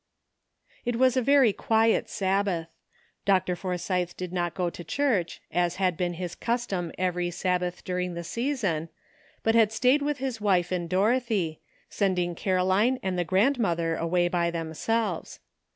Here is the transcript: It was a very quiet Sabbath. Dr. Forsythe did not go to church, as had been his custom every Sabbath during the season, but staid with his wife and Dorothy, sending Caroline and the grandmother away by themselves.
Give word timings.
It 0.83 0.95
was 0.95 1.15
a 1.15 1.21
very 1.21 1.53
quiet 1.53 2.09
Sabbath. 2.09 2.69
Dr. 3.23 3.55
Forsythe 3.55 4.15
did 4.17 4.33
not 4.33 4.55
go 4.55 4.71
to 4.71 4.83
church, 4.83 5.43
as 5.51 5.75
had 5.75 5.95
been 5.95 6.13
his 6.13 6.33
custom 6.33 6.91
every 6.97 7.29
Sabbath 7.29 7.83
during 7.83 8.15
the 8.15 8.23
season, 8.23 8.89
but 9.43 9.71
staid 9.71 10.01
with 10.01 10.17
his 10.17 10.41
wife 10.41 10.71
and 10.71 10.89
Dorothy, 10.89 11.61
sending 11.87 12.33
Caroline 12.33 12.99
and 13.03 13.15
the 13.15 13.23
grandmother 13.23 13.95
away 13.95 14.27
by 14.27 14.49
themselves. 14.49 15.39